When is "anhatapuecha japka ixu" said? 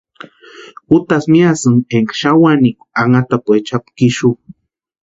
3.01-4.29